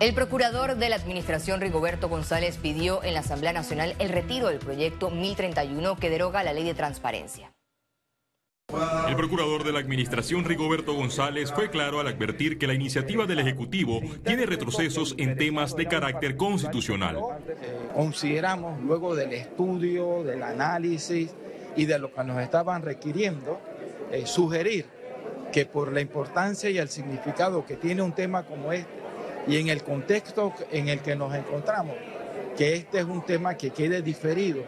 [0.00, 4.58] El procurador de la Administración Rigoberto González pidió en la Asamblea Nacional el retiro del
[4.58, 7.52] proyecto 1031 que deroga la ley de transparencia.
[9.08, 13.38] El procurador de la Administración Rigoberto González fue claro al advertir que la iniciativa del
[13.38, 17.18] Ejecutivo tiene retrocesos en temas de carácter constitucional.
[17.94, 21.30] Consideramos, luego del estudio, del análisis
[21.76, 23.60] y de lo que nos estaban requiriendo,
[24.10, 24.86] eh, sugerir
[25.52, 29.03] que por la importancia y el significado que tiene un tema como este,
[29.46, 31.96] y en el contexto en el que nos encontramos,
[32.56, 34.62] que este es un tema que quede diferido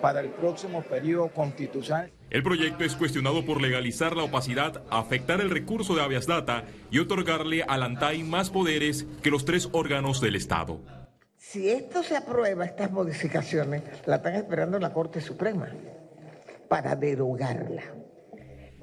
[0.00, 2.10] para el próximo periodo constitucional.
[2.30, 6.98] El proyecto es cuestionado por legalizar la opacidad, afectar el recurso de habeas data y
[6.98, 10.80] otorgarle al ANTAI más poderes que los tres órganos del Estado.
[11.36, 15.68] Si esto se aprueba, estas modificaciones, la están esperando la Corte Suprema
[16.68, 17.82] para derogarla.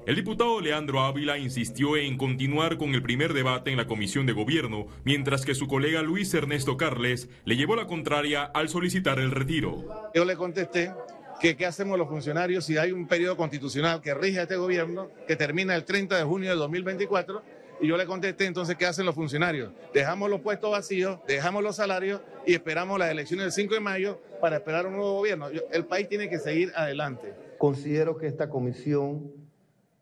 [0.06, 4.34] El diputado Leandro Ávila insistió en continuar con el primer debate en la Comisión de
[4.34, 9.30] Gobierno, mientras que su colega Luis Ernesto Carles le llevó la contraria al solicitar el
[9.30, 10.10] retiro.
[10.14, 10.92] Yo le contesté
[11.40, 15.08] que qué hacemos los funcionarios si hay un periodo constitucional que rige a este gobierno,
[15.26, 17.42] que termina el 30 de junio de 2024,
[17.80, 19.72] y yo le contesté entonces qué hacen los funcionarios.
[19.94, 24.20] Dejamos los puestos vacíos, dejamos los salarios y esperamos las elecciones del 5 de mayo
[24.42, 25.48] para esperar un nuevo gobierno.
[25.72, 27.32] El país tiene que seguir adelante.
[27.56, 29.43] Considero que esta comisión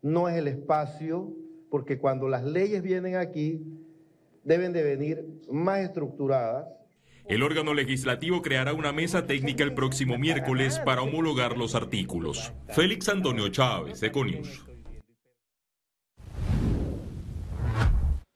[0.03, 1.33] no es el espacio,
[1.71, 3.63] porque cuando las leyes vienen aquí,
[4.43, 6.67] deben de venir más estructuradas.
[7.25, 12.53] El órgano legislativo creará una mesa técnica el próximo miércoles para homologar los artículos.
[12.67, 14.65] Félix Antonio Chávez, Econius.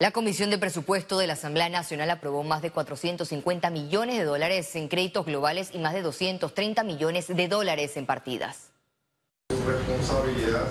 [0.00, 4.74] La Comisión de Presupuesto de la Asamblea Nacional aprobó más de 450 millones de dólares
[4.76, 8.67] en créditos globales y más de 230 millones de dólares en partidas.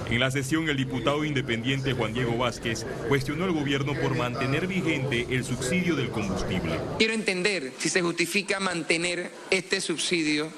[0.10, 5.28] En la sesión, el diputado independiente Juan Diego Vázquez cuestionó al gobierno por mantener vigente
[5.30, 6.80] el subsidio del combustible.
[6.98, 10.52] Quiero entender si se justifica mantener este subsidio.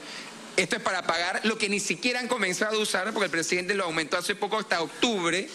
[0.57, 3.75] Esto es para pagar lo que ni siquiera han comenzado a usar, porque el presidente
[3.75, 5.47] lo aumentó hace poco hasta octubre.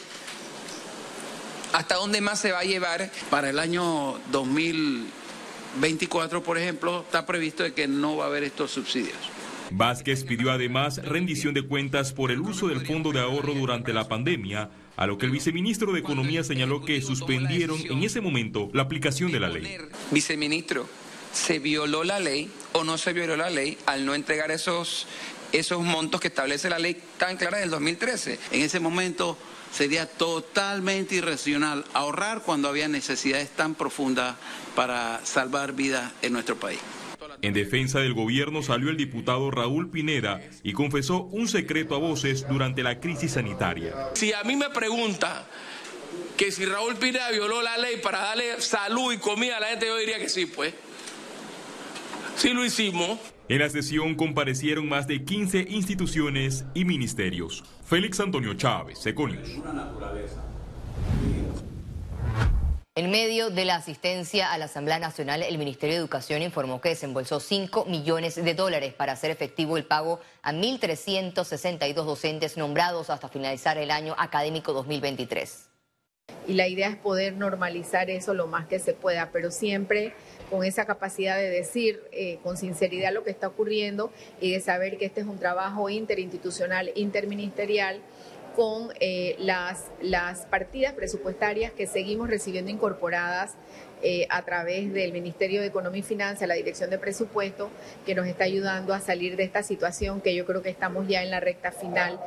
[1.72, 3.10] ¿Hasta dónde más se va a llevar?
[3.30, 8.70] Para el año 2024, por ejemplo, está previsto de que no va a haber estos
[8.70, 9.33] subsidios.
[9.76, 14.06] Vázquez pidió además rendición de cuentas por el uso del fondo de ahorro durante la
[14.06, 18.82] pandemia, a lo que el viceministro de Economía señaló que suspendieron en ese momento la
[18.82, 19.76] aplicación de la ley.
[20.12, 20.88] Viceministro,
[21.32, 25.08] ¿se violó la ley o no se violó la ley al no entregar esos,
[25.50, 28.38] esos montos que establece la ley tan clara del 2013?
[28.52, 29.36] En ese momento
[29.72, 34.36] sería totalmente irracional ahorrar cuando había necesidades tan profundas
[34.76, 36.78] para salvar vidas en nuestro país.
[37.44, 42.48] En defensa del gobierno salió el diputado Raúl Pineda y confesó un secreto a voces
[42.48, 43.92] durante la crisis sanitaria.
[44.14, 45.46] Si a mí me pregunta
[46.38, 49.84] que si Raúl Pineda violó la ley para darle salud y comida a la gente,
[49.88, 50.72] yo diría que sí, pues.
[52.34, 53.18] Sí lo hicimos.
[53.50, 57.62] En la sesión comparecieron más de 15 instituciones y ministerios.
[57.84, 59.50] Félix Antonio Chávez, Econius.
[62.96, 66.90] En medio de la asistencia a la Asamblea Nacional, el Ministerio de Educación informó que
[66.90, 73.28] desembolsó 5 millones de dólares para hacer efectivo el pago a 1.362 docentes nombrados hasta
[73.28, 75.70] finalizar el año académico 2023.
[76.46, 80.14] Y la idea es poder normalizar eso lo más que se pueda, pero siempre
[80.48, 84.98] con esa capacidad de decir eh, con sinceridad lo que está ocurriendo y de saber
[84.98, 88.00] que este es un trabajo interinstitucional, interministerial
[88.54, 93.54] con eh, las, las partidas presupuestarias que seguimos recibiendo incorporadas
[94.02, 97.70] eh, a través del Ministerio de Economía y Finanzas, la Dirección de Presupuesto,
[98.04, 101.22] que nos está ayudando a salir de esta situación que yo creo que estamos ya
[101.22, 102.20] en la recta final.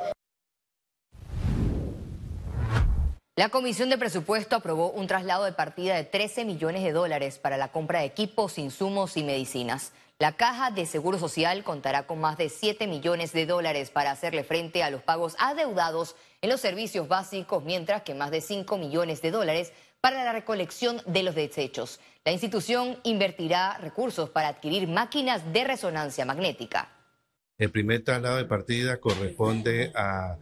[3.36, 7.56] La Comisión de Presupuesto aprobó un traslado de partida de 13 millones de dólares para
[7.56, 9.92] la compra de equipos, insumos y medicinas.
[10.20, 14.42] La Caja de Seguro Social contará con más de 7 millones de dólares para hacerle
[14.42, 19.22] frente a los pagos adeudados en los servicios básicos, mientras que más de 5 millones
[19.22, 22.00] de dólares para la recolección de los desechos.
[22.24, 26.88] La institución invertirá recursos para adquirir máquinas de resonancia magnética.
[27.56, 30.36] El primer traslado de partida corresponde a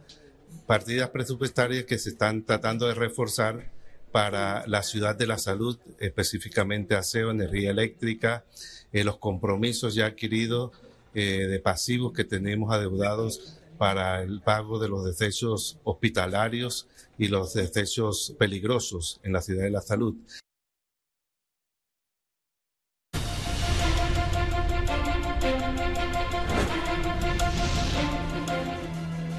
[0.65, 3.76] partidas presupuestarias que se están tratando de reforzar
[4.17, 8.45] para la ciudad de la salud, específicamente aseo, energía eléctrica,
[8.91, 10.71] eh, los compromisos ya adquiridos
[11.13, 16.87] eh, de pasivos que tenemos adeudados para el pago de los desechos hospitalarios
[17.19, 20.15] y los desechos peligrosos en la ciudad de la salud.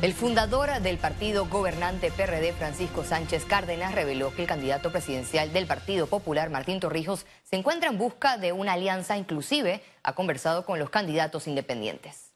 [0.00, 5.67] El fundador del partido gobernante PRD, Francisco Sánchez Cárdenas, reveló que el candidato presidencial del
[5.67, 10.79] Partido Popular, Martín Torrijos, se encuentra en busca de una alianza, inclusive ha conversado con
[10.79, 12.31] los candidatos independientes.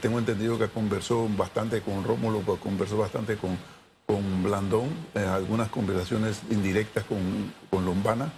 [0.00, 3.58] Tengo entendido que conversó bastante con Rómulo, conversó bastante con,
[4.06, 8.32] con Blandón, eh, algunas conversaciones indirectas con, con Lombana,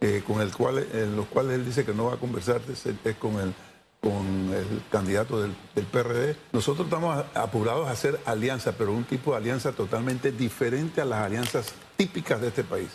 [0.00, 3.16] eh, con el cual, en los cuales él dice que no va a conversar es
[3.16, 3.54] con el
[4.02, 6.36] con el candidato del, PRD.
[6.52, 11.20] Nosotros estamos apurados a hacer alianza, pero un tipo de alianza totalmente diferente a las
[11.20, 12.90] alianzas típicas de este país.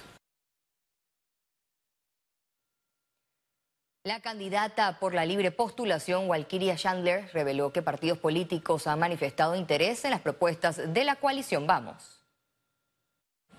[4.03, 10.03] La candidata por la libre postulación, Walkiria Chandler, reveló que partidos políticos han manifestado interés
[10.05, 12.21] en las propuestas de la coalición Vamos.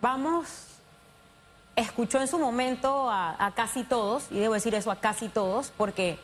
[0.01, 0.75] Vamos
[1.77, 5.73] escuchó en su momento a, a casi todos, y debo decir eso a casi todos,
[5.77, 6.19] porque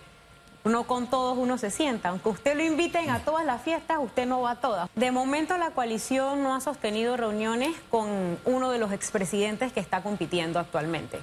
[0.64, 2.08] no con todos uno se sienta.
[2.08, 4.88] Aunque usted lo inviten a todas las fiestas, usted no va a todas.
[4.94, 10.02] De momento la coalición no ha sostenido reuniones con uno de los expresidentes que está
[10.02, 11.20] compitiendo actualmente.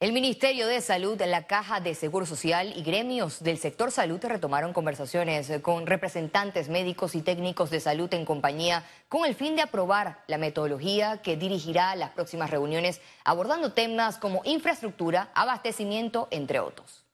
[0.00, 4.72] El Ministerio de Salud, la Caja de Seguro Social y gremios del sector salud retomaron
[4.72, 10.22] conversaciones con representantes médicos y técnicos de salud en compañía con el fin de aprobar
[10.26, 17.04] la metodología que dirigirá las próximas reuniones abordando temas como infraestructura, abastecimiento, entre otros.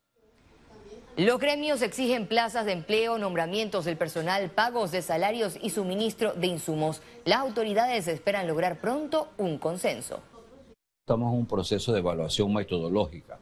[1.16, 6.46] Los gremios exigen plazas de empleo, nombramientos del personal, pagos de salarios y suministro de
[6.46, 7.02] insumos.
[7.24, 10.22] Las autoridades esperan lograr pronto un consenso.
[11.08, 13.38] Estamos en un proceso de evaluación metodológica.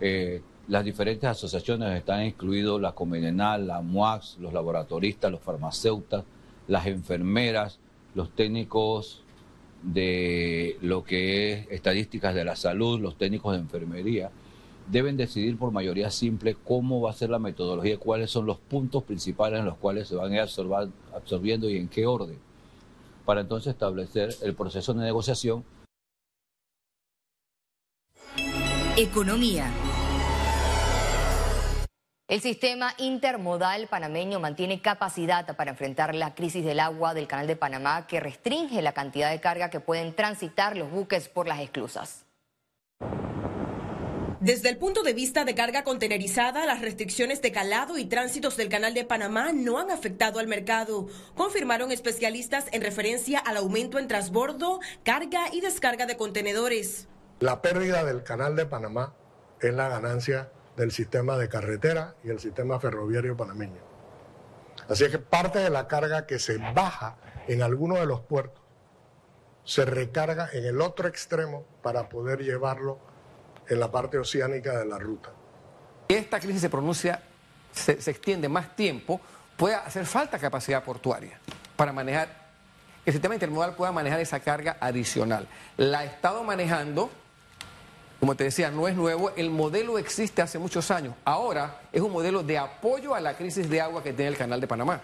[0.00, 6.24] Eh, las diferentes asociaciones están incluidos la Comenenal, la MUAX, los laboratoristas, los farmacéuticos,
[6.66, 7.78] las enfermeras,
[8.16, 9.22] los técnicos
[9.84, 14.32] de lo que es estadísticas de la salud, los técnicos de enfermería,
[14.90, 19.04] deben decidir por mayoría simple cómo va a ser la metodología, cuáles son los puntos
[19.04, 20.50] principales en los cuales se van a ir
[21.14, 22.38] absorbiendo y en qué orden,
[23.24, 25.62] para entonces establecer el proceso de negociación
[28.96, 29.72] Economía.
[32.28, 37.56] El sistema intermodal panameño mantiene capacidad para enfrentar la crisis del agua del Canal de
[37.56, 42.26] Panamá que restringe la cantidad de carga que pueden transitar los buques por las esclusas.
[44.40, 48.68] Desde el punto de vista de carga contenerizada, las restricciones de calado y tránsitos del
[48.68, 54.06] Canal de Panamá no han afectado al mercado, confirmaron especialistas en referencia al aumento en
[54.06, 57.08] transbordo, carga y descarga de contenedores.
[57.42, 59.14] La pérdida del canal de Panamá
[59.60, 63.80] es la ganancia del sistema de carretera y el sistema ferroviario panameño.
[64.88, 67.16] Así es que parte de la carga que se baja
[67.48, 68.62] en alguno de los puertos
[69.64, 73.00] se recarga en el otro extremo para poder llevarlo
[73.66, 75.30] en la parte oceánica de la ruta.
[76.06, 77.24] Esta crisis se pronuncia,
[77.72, 79.20] se, extiende más tiempo,
[79.56, 81.40] puede hacer falta capacidad portuaria
[81.74, 82.28] para manejar,
[83.04, 85.48] el sistema intermodal pueda manejar esa carga adicional.
[85.76, 87.10] La ha estado manejando
[88.22, 91.12] como te decía, no es nuevo, el modelo existe hace muchos años.
[91.24, 94.60] Ahora es un modelo de apoyo a la crisis de agua que tiene el Canal
[94.60, 95.02] de Panamá.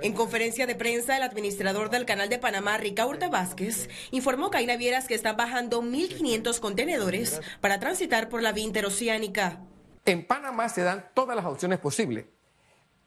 [0.00, 4.66] En conferencia de prensa, el administrador del Canal de Panamá, Ricardo Vázquez, informó que hay
[4.66, 9.58] navieras que están bajando 1.500 contenedores para transitar por la vía interoceánica.
[10.06, 12.24] En Panamá se dan todas las opciones posibles.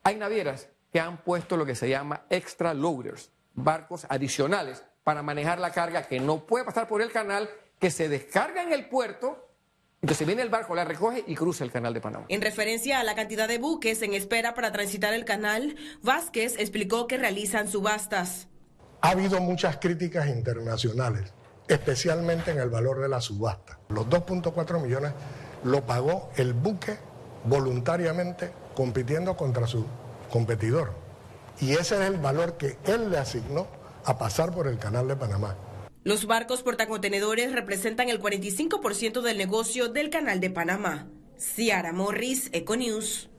[0.03, 5.57] Hay navieras que han puesto lo que se llama extra loaders, barcos adicionales para manejar
[5.57, 9.46] la carga que no puede pasar por el canal, que se descarga en el puerto
[10.07, 12.27] entonces viene el barco, la recoge y cruza el canal de Panamá.
[12.29, 17.07] En referencia a la cantidad de buques en espera para transitar el canal, Vázquez explicó
[17.07, 18.47] que realizan subastas.
[19.01, 21.33] Ha habido muchas críticas internacionales,
[21.67, 23.79] especialmente en el valor de la subasta.
[23.89, 25.11] Los 2.4 millones
[25.65, 26.95] lo pagó el buque
[27.43, 29.85] voluntariamente compitiendo contra su
[30.31, 30.93] competidor.
[31.59, 33.67] Y ese es el valor que él le asignó
[34.05, 35.57] a pasar por el canal de Panamá.
[36.07, 41.09] Los barcos portacontenedores representan el 45% del negocio del Canal de Panamá.
[41.37, 43.29] Ciara Morris, Econews.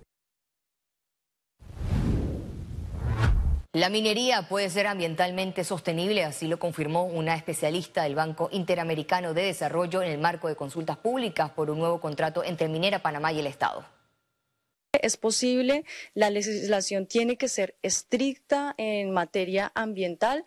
[3.72, 9.44] La minería puede ser ambientalmente sostenible, así lo confirmó una especialista del Banco Interamericano de
[9.44, 13.38] Desarrollo en el marco de consultas públicas por un nuevo contrato entre Minera Panamá y
[13.38, 13.97] el Estado
[14.92, 20.44] es posible, la legislación tiene que ser estricta en materia ambiental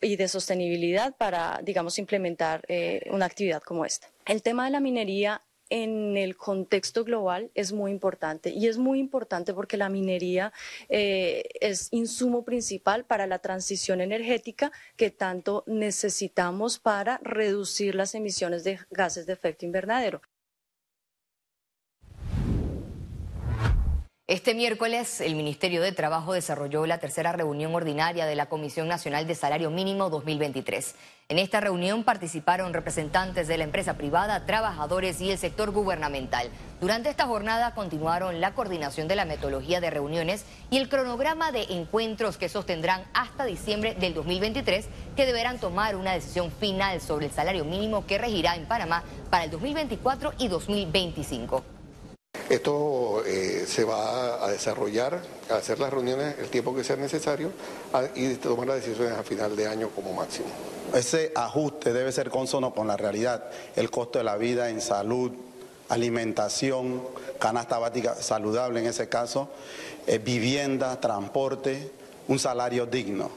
[0.00, 4.08] y de sostenibilidad para, digamos, implementar eh, una actividad como esta.
[4.24, 8.98] El tema de la minería en el contexto global es muy importante y es muy
[8.98, 10.52] importante porque la minería
[10.90, 18.64] eh, es insumo principal para la transición energética que tanto necesitamos para reducir las emisiones
[18.64, 20.20] de gases de efecto invernadero.
[24.28, 29.26] Este miércoles, el Ministerio de Trabajo desarrolló la tercera reunión ordinaria de la Comisión Nacional
[29.26, 30.94] de Salario Mínimo 2023.
[31.28, 36.50] En esta reunión participaron representantes de la empresa privada, trabajadores y el sector gubernamental.
[36.80, 41.64] Durante esta jornada continuaron la coordinación de la metodología de reuniones y el cronograma de
[41.70, 44.86] encuentros que sostendrán hasta diciembre del 2023,
[45.16, 49.44] que deberán tomar una decisión final sobre el salario mínimo que regirá en Panamá para
[49.44, 51.81] el 2024 y 2025.
[52.48, 55.20] Esto eh, se va a desarrollar,
[55.50, 57.50] a hacer las reuniones el tiempo que sea necesario
[58.14, 60.46] y tomar las decisiones a final de año como máximo.
[60.94, 65.32] Ese ajuste debe ser consono con la realidad, el costo de la vida en salud,
[65.88, 67.02] alimentación,
[67.38, 69.48] canasta básica saludable en ese caso,
[70.06, 71.90] eh, vivienda, transporte,
[72.28, 73.30] un salario digno.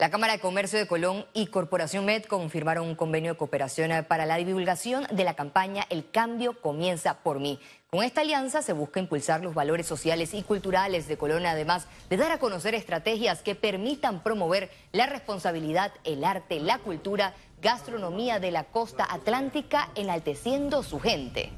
[0.00, 4.26] La Cámara de Comercio de Colón y Corporación Med confirmaron un convenio de cooperación para
[4.26, 7.58] la divulgación de la campaña El cambio comienza por mí.
[7.90, 12.16] Con esta alianza se busca impulsar los valores sociales y culturales de Colón, además de
[12.16, 18.52] dar a conocer estrategias que permitan promover la responsabilidad, el arte, la cultura, gastronomía de
[18.52, 21.50] la costa atlántica, enalteciendo su gente.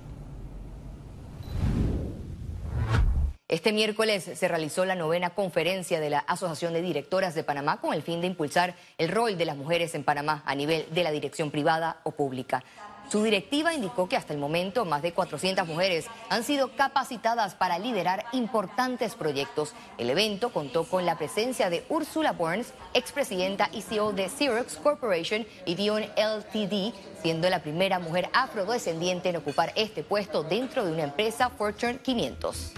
[3.50, 7.92] Este miércoles se realizó la novena conferencia de la Asociación de Directoras de Panamá con
[7.92, 11.10] el fin de impulsar el rol de las mujeres en Panamá a nivel de la
[11.10, 12.62] dirección privada o pública.
[13.10, 17.80] Su directiva indicó que hasta el momento más de 400 mujeres han sido capacitadas para
[17.80, 19.74] liderar importantes proyectos.
[19.98, 25.44] El evento contó con la presencia de Ursula Burns, expresidenta y CEO de Xerox Corporation
[25.66, 31.02] y Dion LTD, siendo la primera mujer afrodescendiente en ocupar este puesto dentro de una
[31.02, 32.74] empresa Fortune 500.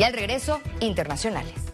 [0.00, 1.69] Y al regreso, internacionales.